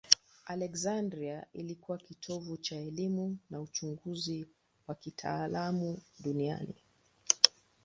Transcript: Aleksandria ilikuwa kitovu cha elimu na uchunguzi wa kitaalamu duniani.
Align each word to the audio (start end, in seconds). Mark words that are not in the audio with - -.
Aleksandria 0.45 1.45
ilikuwa 1.53 1.97
kitovu 1.97 2.57
cha 2.57 2.75
elimu 2.75 3.37
na 3.49 3.61
uchunguzi 3.61 4.47
wa 4.87 4.95
kitaalamu 4.95 6.01
duniani. 6.19 6.75